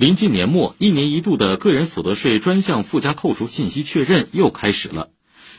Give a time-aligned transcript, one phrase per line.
[0.00, 5.10] 临近年末，一年一度的个人所得税专项附加扣除信息确认又开始了。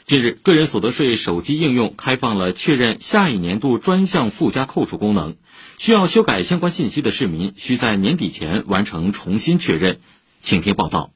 [0.04, 5.36] 近日，个人所得税手机应用开放了确认下一年度专项附加扣除功能，
[5.78, 10.00] 需要修改相关信息的市民需在年底前完成重新确认。
[10.42, 11.12] 请听报道。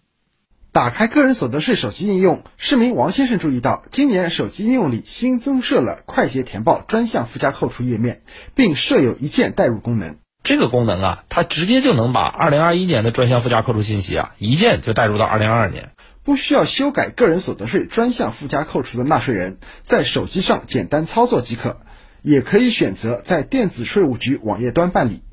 [0.71, 8.21] 打开个人所得税手机应用，市民王先生注意到，今年手机应用里新增设了快捷填报专项附加扣除页面，
[8.53, 10.17] 并设有一键代入功能。
[10.45, 15.93] 这个功能啊，它直接就能把二零二一年的专项附加扣除信息啊，一键就带入到二零二二年，
[16.23, 21.81] 不需要修改个人所得税专项附加扣除的纳税人，在手机上简单操作即可，
[22.21, 25.23] 也可以选择在电子税务局网页端办理。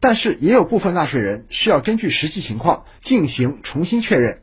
[0.00, 4.38] 但是，也有部分纳税人需要根据实际情况进行重新确认。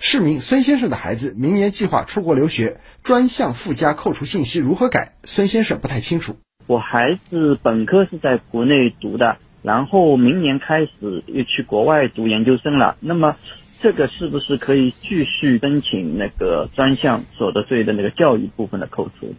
[0.00, 5.12] 市民孙先生的孩子明年计划出国留学，专项附加扣除信息如何改？
[5.22, 6.34] 孙先生不太清楚。
[6.66, 9.36] 我孩子本科是在国内读的。
[9.62, 13.36] 然后明年开始又去国外读研究生了，那么
[13.80, 19.34] 这个是不是可以继续申请那个专项所得税的那个教育部分的扣除？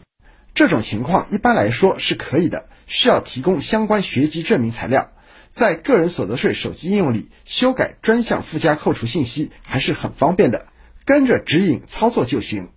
[0.54, 5.12] 这种情况一般来说是可以的，需要提供相关学籍证明材料，
[5.50, 10.68] 在个人所得税手机应用里修改专项附加扣除信息还是很方便的，
[11.06, 12.70] 跟着指引操作就行。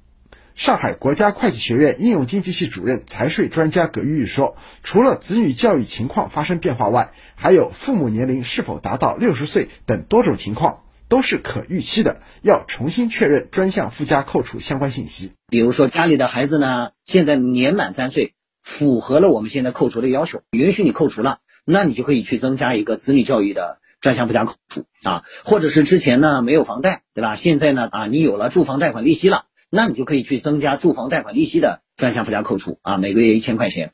[0.55, 15.33] 上海国家会计学院应用经济系主任、财税专家葛玉玉说：“除了子女教育情况发生变化外，还有父母年龄是否达到六十岁等多种情况，都是可预期的，要重新确认专项附加扣除相关信息。
[15.49, 27.35] 比如说，家里的孩子呢，现在年满三岁，符合了我们现在扣除的要求，允许你扣除了，那你就可以去增加一个子女教育的专项附加扣除啊，或者是之前呢没有房贷，对吧？
[27.35, 29.47] 现在呢啊，你有了住房贷款利息了。”
[29.77, 33.91] 那你就可以去增加住房贷款利息的专项附加扣除啊，每个月一千块钱。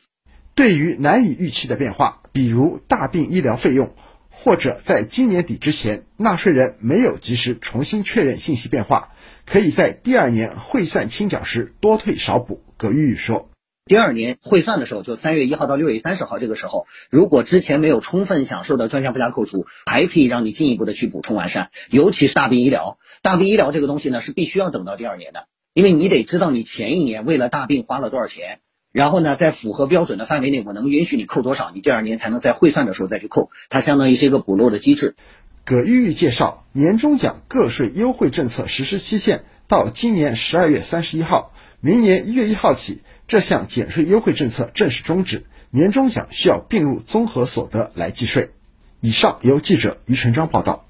[0.55, 3.95] 对于难以预期的变化，比如大病医疗费用，
[4.29, 9.15] 或者在今年底之前纳税人没有及时重新确认信息变化，
[9.47, 12.63] 可以在第二年汇算清缴时多退少补。
[12.77, 13.49] 葛玉玉说，
[13.87, 21.71] 第二年汇算的时候，就三月一号到六月三十号这个时候，如果之前没有充分享受的专项附加扣除，还可以让你进一步的去补充完善。
[21.91, 25.47] 尤其是大病医疗，大病医疗这个东西呢，是必须要等到第二年的。
[25.81, 28.61] 因为你得知道你前一年为了大病花了多少钱，
[28.93, 35.17] 然后呢，在符合标准的范围内，我能允许你扣多少，你第二年才能在汇算的时候再去扣，它相当于是一个补漏的机制。
[35.65, 48.51] 葛玉玉介绍，年终奖个税优惠政策实施期限到今年十二月三十一号，明年一月一号起，这项减税优惠政策正式终止，年终奖需要并入综合所得来计税。
[49.01, 50.90] 以上由记者于成章报道。